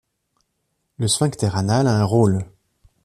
[0.97, 2.43] Le sphincter anal a un rôle.